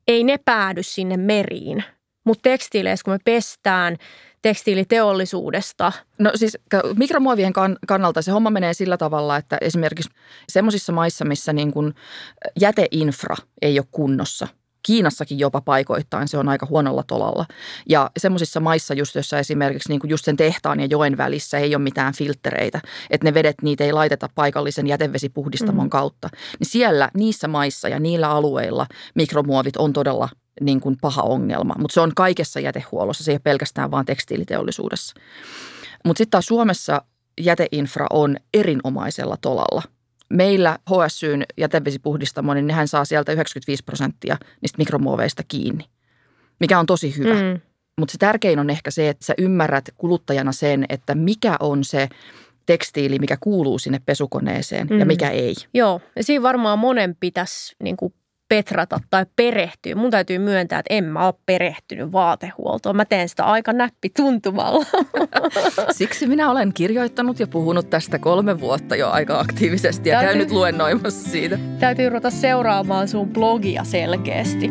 [0.08, 1.84] Ei ne päädy sinne meriin.
[2.24, 3.96] Mutta tekstiileissä, kun me pestään
[4.42, 5.92] tekstiiliteollisuudesta.
[6.18, 6.58] No siis
[6.96, 7.52] mikromuovien
[7.86, 10.10] kannalta se homma menee sillä tavalla, että esimerkiksi
[10.48, 11.94] semmoisissa maissa, missä niin kuin
[12.60, 14.48] jäteinfra ei ole kunnossa,
[14.86, 17.46] Kiinassakin jopa paikoittain se on aika huonolla tolalla.
[17.88, 21.74] Ja semmoisissa maissa just, jossa esimerkiksi niin kuin just sen tehtaan ja joen välissä ei
[21.74, 25.90] ole mitään filtreitä, että ne vedet, niitä ei laiteta paikallisen jätevesipuhdistamon mm.
[25.90, 30.28] kautta, niin siellä niissä maissa ja niillä alueilla mikromuovit on todella
[30.60, 35.14] niin kuin paha ongelma, mutta se on kaikessa jätehuollossa, se ei ole pelkästään vaan tekstiiliteollisuudessa.
[36.04, 37.02] Mutta sitten taas Suomessa
[37.40, 39.82] jäteinfra on erinomaisella tolalla.
[40.30, 45.84] Meillä HSYn jätevesipuhdistamo, niin hän saa sieltä 95 prosenttia niistä mikromuoveista kiinni,
[46.60, 47.34] mikä on tosi hyvä.
[47.34, 47.60] Mm.
[47.98, 52.08] Mutta se tärkein on ehkä se, että sä ymmärrät kuluttajana sen, että mikä on se
[52.66, 54.98] tekstiili, mikä kuuluu sinne pesukoneeseen mm.
[54.98, 55.54] ja mikä ei.
[55.74, 58.14] Joo, ja siinä varmaan monen pitäisi niin kuin
[58.48, 59.94] petrata tai perehtyä.
[59.94, 62.96] Mun täytyy myöntää, että en mä ole perehtynyt vaatehuoltoon.
[62.96, 64.86] Mä teen sitä aika näppi tuntumalla.
[65.90, 70.50] Siksi minä olen kirjoittanut ja puhunut tästä kolme vuotta jo aika aktiivisesti ja täytyy, käynyt
[70.50, 71.58] luennoimassa siitä.
[71.80, 74.70] Täytyy ruveta seuraamaan sun blogia selkeästi.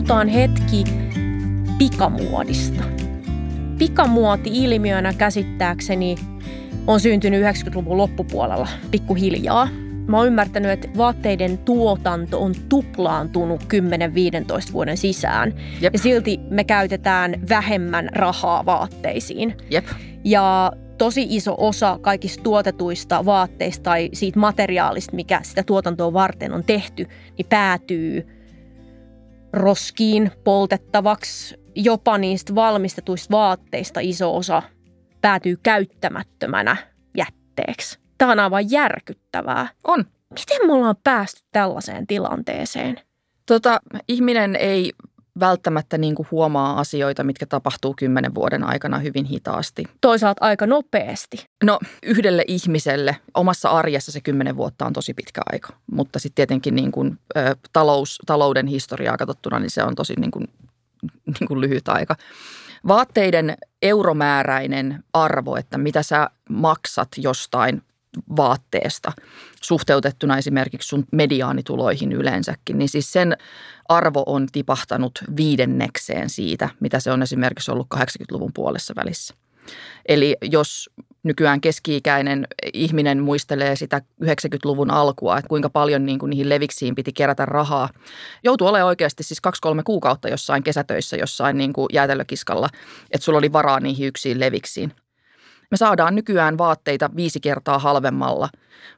[0.00, 0.84] Puhutaan hetki
[1.78, 2.84] pikamuodista.
[3.78, 6.16] Pikamuoti ilmiönä käsittääkseni
[6.86, 9.68] on syntynyt 90-luvun loppupuolella pikkuhiljaa.
[10.06, 15.54] Mä oon ymmärtänyt, että vaatteiden tuotanto on tuplaantunut 10-15 vuoden sisään.
[15.80, 15.94] Jep.
[15.94, 19.56] Ja silti me käytetään vähemmän rahaa vaatteisiin.
[19.70, 19.86] Jep.
[20.24, 26.64] Ja tosi iso osa kaikista tuotetuista vaatteista tai siitä materiaalista, mikä sitä tuotantoa varten on
[26.64, 27.06] tehty,
[27.38, 28.26] niin päätyy–
[29.52, 31.60] roskiin poltettavaksi.
[31.74, 34.62] Jopa niistä valmistetuista vaatteista iso osa
[35.20, 36.76] päätyy käyttämättömänä
[37.16, 37.98] jätteeksi.
[38.18, 39.68] Tämä on aivan järkyttävää.
[39.84, 40.04] On.
[40.30, 43.00] Miten me ollaan päästy tällaiseen tilanteeseen?
[43.46, 44.92] Tota, ihminen ei
[45.40, 49.84] välttämättä niin kuin huomaa asioita, mitkä tapahtuu kymmenen vuoden aikana hyvin hitaasti.
[50.00, 51.46] Toisaalta aika nopeasti.
[51.64, 56.74] No yhdelle ihmiselle omassa arjessa se kymmenen vuotta on tosi pitkä aika, mutta sitten tietenkin
[56.74, 60.48] niin kuin, ö, talous, talouden historiaa katsottuna, niin se on tosi niin kuin,
[61.40, 62.16] niin kuin lyhyt aika.
[62.88, 67.82] Vaatteiden euromääräinen arvo, että mitä sä maksat jostain
[68.36, 69.12] vaatteesta
[69.62, 73.36] suhteutettuna esimerkiksi sun mediaanituloihin yleensäkin, niin siis sen
[73.88, 79.34] arvo on tipahtanut viidennekseen siitä, mitä se on esimerkiksi ollut 80-luvun puolessa välissä.
[80.08, 80.90] Eli jos
[81.22, 87.12] nykyään keski-ikäinen ihminen muistelee sitä 90-luvun alkua, että kuinka paljon niin kuin niihin leviksiin piti
[87.12, 87.88] kerätä rahaa.
[88.44, 92.68] Joutuu olemaan oikeasti siis kaksi-kolme kuukautta jossain kesätöissä jossain niin kuin jäätelökiskalla,
[93.10, 94.92] että sulla oli varaa niihin ksiin leviksiin.
[95.70, 98.48] Me saadaan nykyään vaatteita viisi kertaa halvemmalla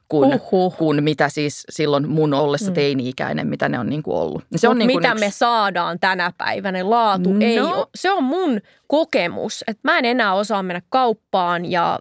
[0.07, 0.77] kuin, Uhuh.
[0.77, 2.73] kuin mitä siis silloin mun ollessa mm.
[2.73, 4.43] teini-ikäinen, mitä ne on niin kuin ollut.
[4.55, 5.25] Se on niin kuin mitä yksi.
[5.25, 7.45] me saadaan tänä päivänä, laatu no.
[7.45, 7.87] ei ole.
[7.95, 8.61] Se on mun
[8.93, 11.99] kokemus, että mä en enää osaa mennä kauppaan ja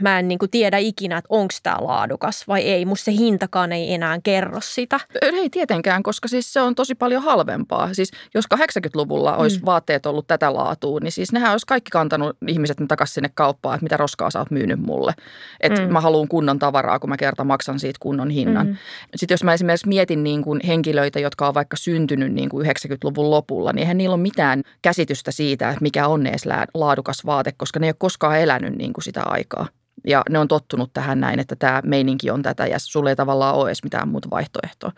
[0.00, 2.84] mä en niin kuin tiedä ikinä, että onko tämä laadukas vai ei.
[2.84, 5.00] Musta se hintakaan ei enää kerro sitä.
[5.22, 7.94] Ei tietenkään, koska siis se on tosi paljon halvempaa.
[7.94, 9.66] Siis jos 80-luvulla olisi mm.
[9.66, 13.84] vaatteet ollut tätä laatua, niin siis nehän olisi kaikki kantanut ihmiset takaisin sinne kauppaan, että
[13.84, 15.14] mitä roskaa sä oot myynyt mulle.
[15.60, 15.92] Että mm.
[15.92, 18.66] mä haluan kunnon tavaraa, kun mä kerta maksan siitä kunnon hinnan.
[18.66, 18.76] Mm.
[19.16, 23.30] Sitten jos mä esimerkiksi mietin niin kuin henkilöitä, jotka on vaikka syntynyt niin kuin 90-luvun
[23.30, 26.44] lopulla, niin eihän niillä ole mitään käsitystä siitä, että mikä on edes
[26.74, 29.66] laadukas vaate, koska ne ei ole koskaan elänyt niin kuin sitä aikaa.
[30.06, 33.54] Ja ne on tottunut tähän näin, että tämä meininki on tätä ja sulle ei tavallaan
[33.54, 34.92] ole edes mitään muuta vaihtoehtoa.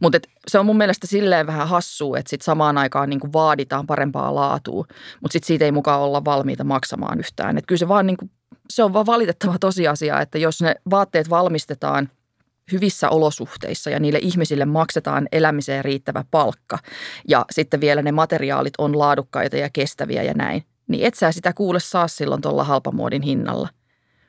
[0.00, 4.34] Mutta se on mun mielestä silleen vähän hassua, että sit samaan aikaan niin vaaditaan parempaa
[4.34, 4.84] laatua,
[5.20, 7.58] mutta sitten siitä ei mukaan olla valmiita maksamaan yhtään.
[7.58, 8.30] Et kyllä se vaan niin kuin,
[8.70, 12.08] se on vaan valitettava tosiasia, että jos ne vaatteet valmistetaan
[12.72, 16.78] hyvissä olosuhteissa ja niille ihmisille maksetaan elämiseen riittävä palkka
[17.28, 21.52] ja sitten vielä ne materiaalit on laadukkaita ja kestäviä ja näin, niin et sä sitä
[21.52, 23.68] kuule saa silloin tuolla halpamuodin hinnalla.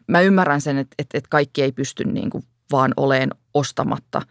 [0.08, 4.22] Mä ymmärrän sen, että, että, että kaikki ei pysty niin kuin vaan oleen ostamatta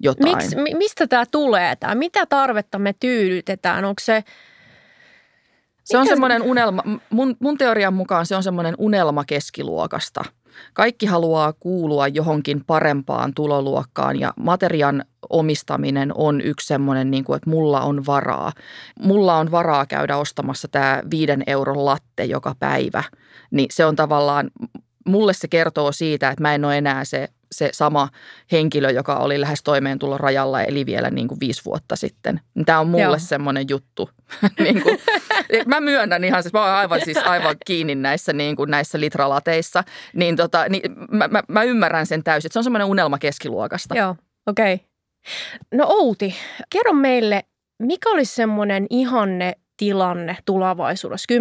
[0.00, 0.36] jotain.
[0.36, 1.76] Miks, mistä tämä tulee?
[1.76, 1.94] Tää?
[1.94, 3.84] Mitä tarvetta me tyydytetään?
[3.84, 4.24] Onko se...
[5.84, 10.24] Se on semmoinen unelma, mun, mun teorian mukaan se on semmoinen unelma keskiluokasta.
[10.74, 17.50] Kaikki haluaa kuulua johonkin parempaan tuloluokkaan ja materian omistaminen on yksi semmoinen, niin kuin, että
[17.50, 18.52] mulla on varaa.
[19.00, 23.04] Mulla on varaa käydä ostamassa tämä viiden euron latte joka päivä.
[23.50, 24.50] Niin se on tavallaan,
[25.06, 28.08] mulle se kertoo siitä, että mä en ole enää se se sama
[28.52, 32.40] henkilö, joka oli lähes toimeentulon rajalla eli vielä niin kuin viisi vuotta sitten.
[32.66, 33.18] Tämä on mulle Joo.
[33.18, 34.10] semmoinen juttu.
[34.64, 34.98] niin kuin,
[35.66, 39.84] mä myönnän ihan, siis mä oon aivan, siis aivan kiinni näissä, niin kuin näissä litralateissa.
[40.14, 43.96] Niin, tota, niin mä, mä, mä, ymmärrän sen täysin, että se on semmoinen unelma keskiluokasta.
[43.96, 44.74] Joo, okei.
[44.74, 44.86] Okay.
[45.74, 46.34] No Outi,
[46.70, 47.44] kerro meille,
[47.82, 51.36] mikä olisi semmoinen ihanne tilanne tulevaisuudessa 10-15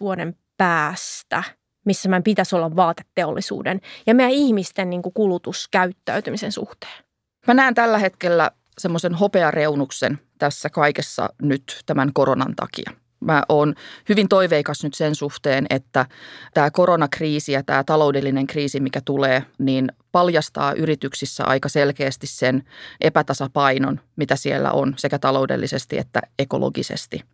[0.00, 1.42] vuoden päästä–
[1.90, 7.04] missä meidän pitäisi olla vaateteollisuuden ja meidän ihmisten niin kuin kulutuskäyttäytymisen suhteen?
[7.46, 12.90] Mä näen tällä hetkellä semmoisen hopeareunuksen tässä kaikessa nyt tämän koronan takia.
[13.20, 13.74] Mä oon
[14.08, 16.06] hyvin toiveikas nyt sen suhteen, että
[16.54, 22.62] tämä koronakriisi ja tämä taloudellinen kriisi, mikä tulee, niin paljastaa yrityksissä aika selkeästi sen
[23.00, 27.24] epätasapainon, mitä siellä on sekä taloudellisesti että ekologisesti.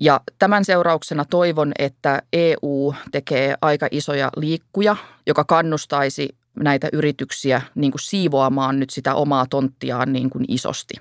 [0.00, 7.92] Ja tämän seurauksena toivon, että EU tekee aika isoja liikkuja, joka kannustaisi näitä yrityksiä niin
[7.92, 10.94] kuin siivoamaan nyt sitä omaa tonttiaan niin kuin isosti.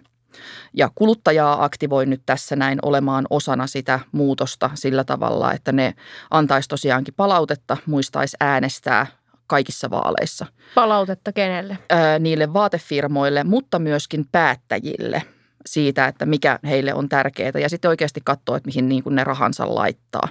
[0.73, 5.93] Ja kuluttajaa aktivoi nyt tässä näin olemaan osana sitä muutosta sillä tavalla, että ne
[6.31, 9.07] antaisi tosiaankin palautetta, muistaisi äänestää
[9.47, 10.45] kaikissa vaaleissa.
[10.75, 11.77] Palautetta kenelle?
[11.89, 15.23] Ää, niille vaatefirmoille, mutta myöskin päättäjille–
[15.67, 19.23] siitä, että mikä heille on tärkeää ja sitten oikeasti katsoa, että mihin niin kuin ne
[19.23, 20.27] rahansa laittaa.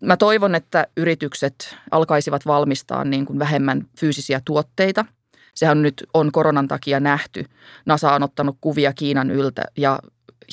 [0.00, 5.04] Mä toivon, että yritykset alkaisivat valmistaa niin kuin vähemmän fyysisiä tuotteita.
[5.54, 7.44] Sehän nyt on koronan takia nähty.
[7.86, 9.98] NASA on ottanut kuvia Kiinan yltä ja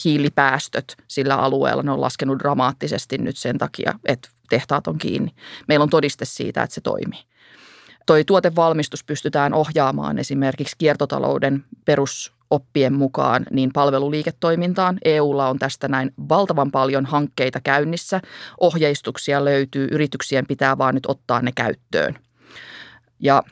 [0.05, 5.31] hiilipäästöt sillä alueella, ne on laskenut dramaattisesti nyt sen takia, että tehtaat on kiinni.
[5.67, 7.19] Meillä on todiste siitä, että se toimii.
[8.05, 14.97] Toi tuotevalmistus pystytään ohjaamaan esimerkiksi kiertotalouden perus oppien mukaan niin palveluliiketoimintaan.
[15.05, 18.21] EUlla on tästä näin valtavan paljon hankkeita käynnissä.
[18.59, 22.19] Ohjeistuksia löytyy, yrityksien pitää vaan nyt ottaa ne käyttöön.
[23.19, 23.43] Ja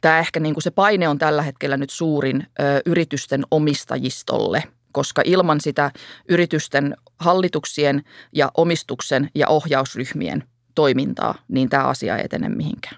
[0.00, 4.62] tämä ehkä niin kuin se paine on tällä hetkellä nyt suurin ö, yritysten omistajistolle,
[4.92, 5.90] koska ilman sitä
[6.28, 12.96] yritysten hallituksien ja omistuksen ja ohjausryhmien toimintaa, niin tämä asia ei etene mihinkään.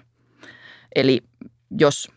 [0.95, 1.23] Eli
[1.79, 2.11] jos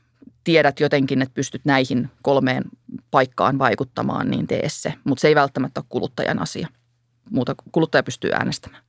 [0.45, 2.65] tiedät jotenkin, että pystyt näihin kolmeen
[3.11, 4.95] paikkaan vaikuttamaan, niin tee se.
[5.05, 6.69] Mutta se ei välttämättä ole kuluttajan asia.
[7.31, 8.83] Muuta kuluttaja pystyy äänestämään.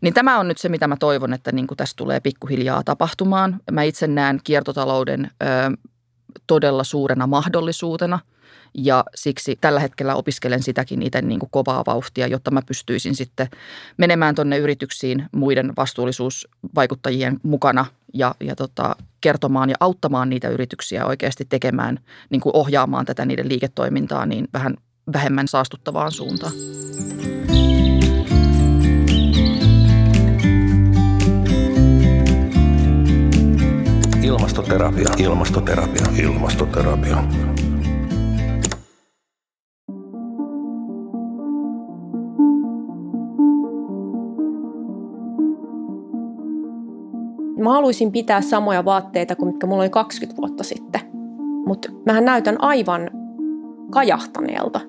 [0.00, 3.60] Niin tämä on nyt se, mitä mä toivon, että niin tässä tulee pikkuhiljaa tapahtumaan.
[3.72, 5.46] Mä itse näen kiertotalouden ö,
[6.46, 8.18] todella suurena mahdollisuutena–
[8.74, 13.48] ja siksi tällä hetkellä opiskelen sitäkin itse niin kuin kovaa vauhtia, jotta mä pystyisin sitten
[13.96, 21.44] menemään tuonne yrityksiin muiden vastuullisuusvaikuttajien mukana ja, ja tota, kertomaan ja auttamaan niitä yrityksiä oikeasti
[21.44, 21.98] tekemään,
[22.30, 24.76] niin kuin ohjaamaan tätä niiden liiketoimintaa niin vähän
[25.12, 26.52] vähemmän saastuttavaan suuntaan.
[34.22, 37.24] Ilmastoterapia, ilmastoterapia, ilmastoterapia.
[47.58, 51.00] Mä haluaisin pitää samoja vaatteita kuin mitkä mulla oli 20 vuotta sitten.
[51.66, 53.10] Mutta mähän näytän aivan
[53.90, 54.80] kajahtaneelta.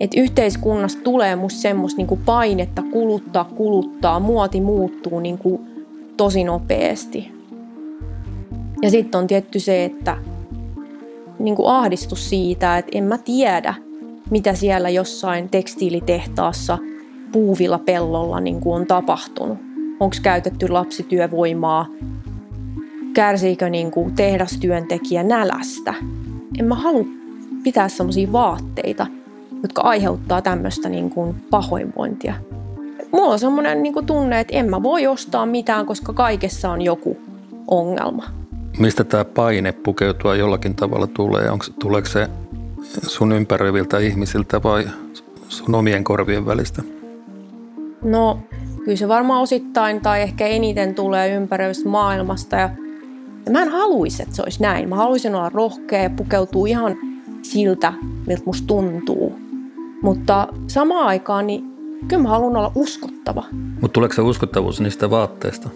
[0.00, 5.60] Et yhteiskunnasta tulee musta semmoista niinku painetta kuluttaa, kuluttaa, muoti muuttuu niinku
[6.16, 7.32] tosi nopeasti.
[8.82, 10.16] Ja sitten on tietty se, että
[11.38, 13.74] niinku ahdistus siitä, että en mä tiedä,
[14.30, 16.78] mitä siellä jossain tekstiilitehtaassa
[17.32, 19.58] puuvilla pellolla niinku on tapahtunut
[20.00, 21.86] onko käytetty lapsityövoimaa,
[23.14, 25.94] kärsiikö niin kuin tehdastyöntekijä nälästä.
[26.58, 27.04] En mä halua
[27.64, 29.06] pitää sellaisia vaatteita,
[29.62, 32.34] jotka aiheuttaa tämmöistä niin kuin pahoinvointia.
[33.12, 36.82] Mulla on semmoinen niin kuin tunne, että en mä voi ostaa mitään, koska kaikessa on
[36.82, 37.16] joku
[37.66, 38.24] ongelma.
[38.78, 41.50] Mistä tämä paine pukeutua jollakin tavalla tulee?
[41.50, 42.28] Onko, tuleeko se
[43.02, 44.84] sun ympäröiviltä ihmisiltä vai
[45.48, 46.82] sun omien korvien välistä?
[48.02, 48.38] No
[48.86, 52.56] kyllä se varmaan osittain tai ehkä eniten tulee ympäröivästä maailmasta.
[52.56, 52.70] Ja,
[53.46, 54.88] ja mä en haluaisi, että se olisi näin.
[54.88, 56.96] Mä haluaisin olla rohkea ja pukeutua ihan
[57.42, 57.92] siltä,
[58.26, 59.38] miltä musta tuntuu.
[60.02, 61.64] Mutta samaan aikaan, niin
[62.08, 63.44] kyllä mä haluan olla uskottava.
[63.80, 65.68] Mutta tuleeko se uskottavuus niistä vaatteista?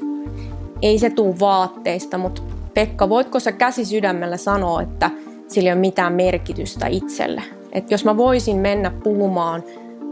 [0.82, 2.42] Ei se tuu vaatteista, mutta
[2.74, 5.10] Pekka, voitko sä käsi sydämellä sanoa, että
[5.48, 7.42] sillä ei ole mitään merkitystä itselle?
[7.72, 9.62] Et jos mä voisin mennä puhumaan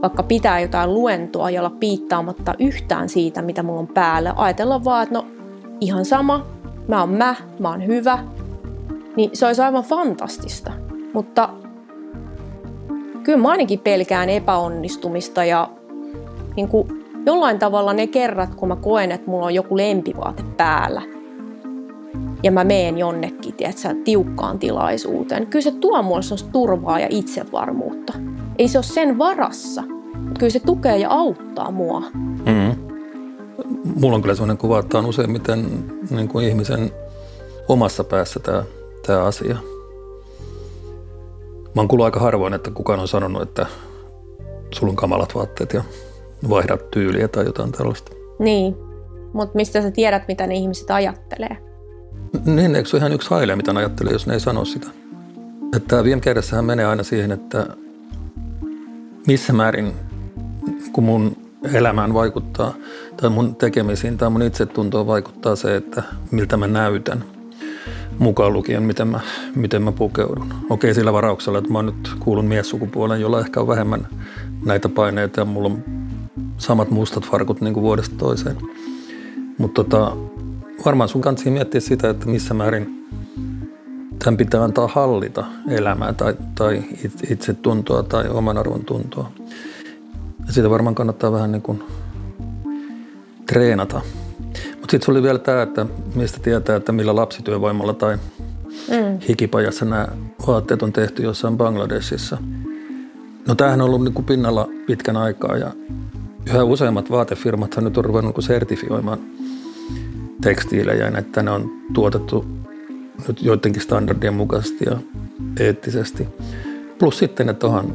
[0.02, 4.34] vaikka pitää jotain luentoa ja olla piittaamatta yhtään siitä, mitä mulla on päällä.
[4.36, 5.26] Ajatella vaan, että no
[5.80, 6.46] ihan sama,
[6.88, 8.18] mä oon mä, mä oon hyvä.
[9.16, 10.72] Niin se olisi aivan fantastista.
[11.12, 11.48] Mutta
[13.22, 15.70] kyllä mä ainakin pelkään epäonnistumista ja
[16.56, 21.02] niin kuin jollain tavalla ne kerrat, kun mä koen, että mulla on joku lempivaate päällä
[22.42, 28.12] ja mä meen jonnekin tiedätkö, tiukkaan tilaisuuteen, kyllä se tuo mulle turvaa ja itsevarmuutta
[28.58, 29.82] ei se ole sen varassa.
[30.14, 32.00] Mutta kyllä se tukee ja auttaa mua.
[32.46, 32.76] Mm.
[34.00, 36.92] Mulla on kyllä sellainen kuva, että on useimmiten niin kuin ihmisen
[37.68, 38.62] omassa päässä tämä,
[39.06, 39.56] tämä asia.
[41.74, 43.66] Mä oon kuullut aika harvoin, että kukaan on sanonut, että
[44.74, 45.82] sulla on kamalat vaatteet ja
[46.48, 48.12] vaihdat tyyliä tai jotain tällaista.
[48.38, 48.76] Niin,
[49.32, 51.56] mutta mistä sä tiedät, mitä ne ihmiset ajattelee?
[52.44, 54.86] Niin, eikö se ole ihan yksi haile, mitä ne ajattelee, jos ne ei sano sitä?
[55.76, 57.66] Että viime kädessähän menee aina siihen, että
[59.28, 59.92] missä määrin,
[60.92, 61.36] kun mun
[61.74, 62.74] elämään vaikuttaa
[63.16, 67.24] tai mun tekemisiin tai mun itsetuntoon vaikuttaa se, että miltä mä näytän
[68.18, 69.20] mukaan lukien, miten mä,
[69.54, 70.54] miten mä pukeudun.
[70.70, 74.08] Okei sillä varauksella, että mä nyt kuulun miessukupuolen, jolla ehkä on vähemmän
[74.64, 75.84] näitä paineita ja mulla on
[76.56, 78.56] samat mustat farkut niin kuin vuodesta toiseen.
[79.58, 80.16] Mutta tota,
[80.84, 83.08] varmaan sun kanssa miettiä sitä, että missä määrin
[84.18, 86.82] tämän pitää antaa hallita elämää tai, tai
[87.30, 89.32] itse tuntoa tai oman arvon tuntoa.
[90.46, 91.82] Ja siitä varmaan kannattaa vähän niin kuin
[93.46, 94.00] treenata.
[94.70, 98.16] Mutta sitten oli vielä tämä, että mistä tietää, että millä lapsityövoimalla tai
[98.90, 99.18] mm.
[99.28, 100.08] hikipajassa nämä
[100.46, 102.38] vaatteet on tehty jossain Bangladesissa.
[103.48, 105.72] No tämähän on ollut niin kuin pinnalla pitkän aikaa ja
[106.46, 109.18] yhä useimmat vaatefirmat nyt on ruvennut niin sertifioimaan
[110.42, 112.44] tekstiilejä, että ne on tuotettu
[113.40, 114.96] joidenkin standardien mukaisesti ja
[115.60, 116.28] eettisesti.
[116.98, 117.94] Plus sitten, että onhan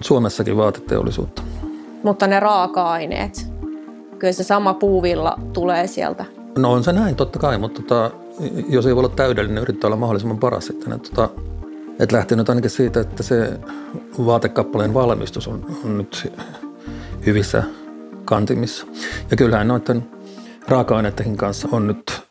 [0.00, 1.42] Suomessakin vaateteollisuutta.
[2.02, 3.46] Mutta ne raaka-aineet,
[4.18, 6.24] kyllä se sama puuvilla tulee sieltä.
[6.58, 8.10] No on se näin, totta kai, mutta tota,
[8.68, 10.92] jos ei voi olla täydellinen, yrittää olla mahdollisimman paras sitten.
[10.92, 11.40] Että, tota,
[11.98, 13.60] että lähtee nyt ainakin siitä, että se
[14.26, 16.32] vaatekappaleen valmistus on, on nyt
[17.26, 17.62] hyvissä
[18.24, 18.86] kantimissa.
[19.30, 20.08] Ja kyllähän noiden
[20.68, 22.25] raaka-aineiden kanssa on nyt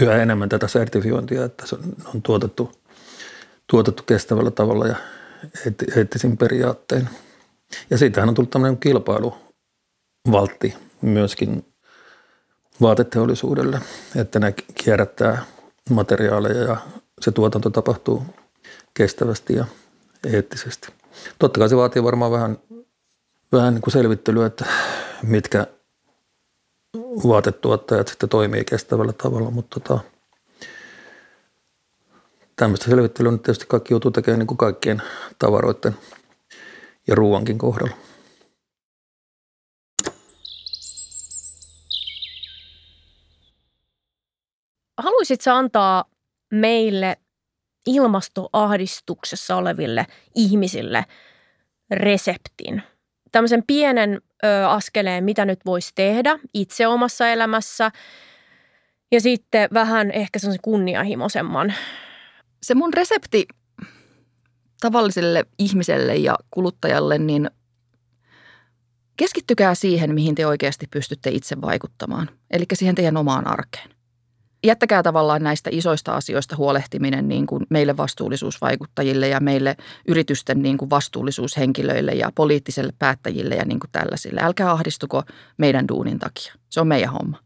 [0.00, 1.76] yhä enemmän tätä sertifiointia, että se
[2.14, 2.72] on tuotettu,
[3.66, 4.96] tuotettu kestävällä tavalla ja
[5.96, 7.08] eettisin periaattein.
[7.90, 11.64] Ja siitähän on tullut tämmöinen kilpailuvaltti myöskin
[12.80, 13.80] vaateteollisuudelle,
[14.16, 15.44] että ne kierrättää
[15.90, 16.76] materiaaleja ja
[17.20, 18.22] se tuotanto tapahtuu
[18.94, 19.64] kestävästi ja
[20.32, 20.88] eettisesti.
[21.38, 22.58] Totta kai se vaatii varmaan vähän,
[23.52, 24.66] vähän niin kuin selvittelyä, että
[25.22, 25.66] mitkä
[27.28, 30.00] vaatetuottajat sitten toimii kestävällä tavalla, mutta tota,
[32.56, 35.02] tämmöistä selvittelyä nyt tietysti kaikki joutuu tekemään niin kuin kaikkien
[35.38, 35.96] tavaroiden
[37.06, 37.96] ja ruoankin kohdalla.
[44.98, 46.04] Haluaisitko antaa
[46.52, 47.16] meille
[47.86, 51.04] ilmastoahdistuksessa oleville ihmisille
[51.90, 52.82] reseptin?
[53.32, 57.90] Tämmöisen pienen ö, askeleen, mitä nyt voisi tehdä itse omassa elämässä
[59.12, 61.74] ja sitten vähän ehkä sellaisen kunnianhimoisemman.
[62.62, 63.46] Se mun resepti
[64.80, 67.50] tavalliselle ihmiselle ja kuluttajalle, niin
[69.16, 72.30] keskittykää siihen, mihin te oikeasti pystytte itse vaikuttamaan.
[72.50, 73.97] Eli siihen teidän omaan arkeen
[74.64, 79.76] jättäkää tavallaan näistä isoista asioista huolehtiminen niin kuin meille vastuullisuusvaikuttajille ja meille
[80.08, 84.40] yritysten niin kuin vastuullisuushenkilöille ja poliittisille päättäjille ja niin kuin tällaisille.
[84.42, 85.22] Älkää ahdistuko
[85.56, 86.54] meidän duunin takia.
[86.68, 87.38] Se on meidän homma.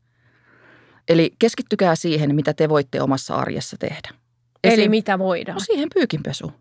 [1.09, 4.09] Eli keskittykää siihen, mitä te voitte omassa arjessa tehdä.
[4.65, 5.57] Esim, Eli mitä voidaan?
[5.57, 6.53] No siihen pyykinpesu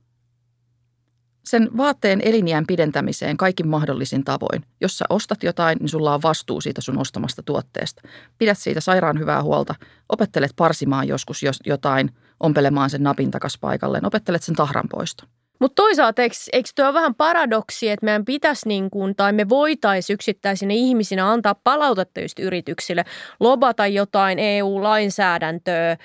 [1.44, 4.64] sen vaatteen eliniän pidentämiseen kaikin mahdollisin tavoin.
[4.82, 8.02] Jos sä ostat jotain, niin sulla on vastuu siitä sun ostamasta tuotteesta.
[8.38, 9.76] Pidät siitä sairaan hyvää huolta.
[10.10, 14.06] Opettelet parsimaan joskus jotain, ompelemaan sen napin takas paikalleen.
[14.06, 15.30] Opettelet sen tahran poiston.
[15.60, 19.50] Mutta toisaalta eikö, eikö tuo ole vähän paradoksi, että meidän pitäisi niin kuin, tai me
[19.50, 23.06] voitaisiin yksittäisinä ihmisinä antaa palautetta just yrityksille,
[23.40, 25.98] lobata jotain EU-lainsäädäntöä,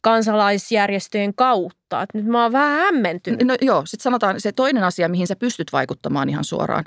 [0.00, 2.02] kansalaisjärjestöjen kautta.
[2.02, 3.42] Et nyt mä oon vähän hämmentynyt.
[3.42, 6.84] No joo, sitten sanotaan se toinen asia, mihin sä pystyt vaikuttamaan ihan suoraan.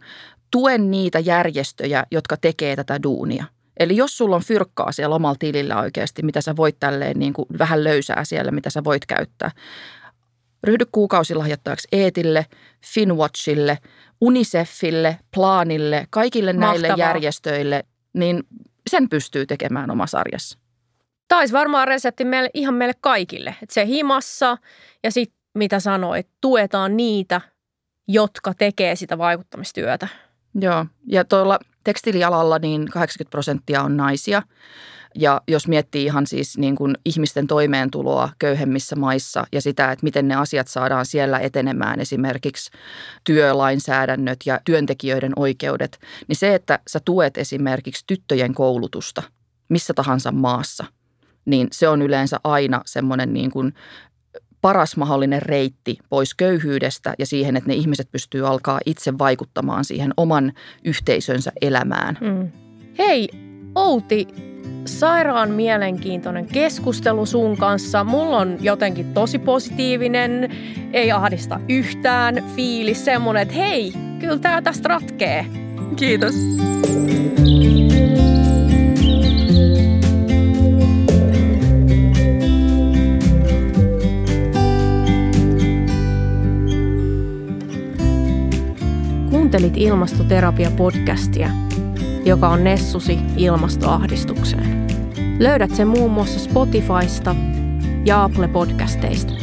[0.51, 3.45] Tuen niitä järjestöjä, jotka tekee tätä duunia.
[3.79, 7.45] Eli jos sulla on fyrkkaa siellä omalla tilillä oikeasti, mitä sä voit tälleen niin kuin
[7.59, 9.51] vähän löysää siellä, mitä sä voit käyttää.
[10.63, 12.45] Ryhdy kuukausilahjoittajaksi Eetille,
[12.85, 13.77] Finwatchille,
[14.21, 17.07] Unicefille, Planille, kaikille näille Mahtavaa.
[17.07, 17.83] järjestöille,
[18.13, 18.43] niin
[18.89, 20.62] sen pystyy tekemään omassa arjessa.
[21.27, 23.55] Taisi varmaan resepti meille, ihan meille kaikille.
[23.61, 24.57] Että se himassa
[25.03, 27.41] ja sitten mitä sanoit, tuetaan niitä,
[28.07, 30.07] jotka tekee sitä vaikuttamistyötä.
[30.55, 34.41] Joo, ja tuolla tekstiilialalla niin 80 prosenttia on naisia.
[35.15, 40.27] Ja jos miettii ihan siis niin kuin ihmisten toimeentuloa köyhemmissä maissa ja sitä, että miten
[40.27, 42.71] ne asiat saadaan siellä etenemään, esimerkiksi
[43.23, 49.23] työlainsäädännöt ja työntekijöiden oikeudet, niin se, että sä tuet esimerkiksi tyttöjen koulutusta
[49.69, 50.85] missä tahansa maassa–
[51.45, 53.73] niin se on yleensä aina semmoinen niin kuin
[54.61, 60.13] paras mahdollinen reitti pois köyhyydestä ja siihen, että ne ihmiset pystyy alkaa itse vaikuttamaan siihen
[60.17, 62.17] oman yhteisönsä elämään.
[62.21, 62.51] Mm.
[62.97, 63.29] Hei
[63.75, 64.27] Outi,
[64.85, 68.03] sairaan mielenkiintoinen keskustelu sun kanssa.
[68.03, 70.49] Mulla on jotenkin tosi positiivinen,
[70.93, 75.45] ei ahdista yhtään fiilis, semmoinen, että hei, kyllä tää tästä ratkee.
[75.95, 76.35] Kiitos.
[89.53, 91.49] Kuuntelit Ilmastoterapia-podcastia,
[92.25, 94.87] joka on Nessusi ilmastoahdistukseen.
[95.39, 97.35] Löydät sen muun muassa Spotifysta
[98.05, 99.33] ja Apple-podcasteista.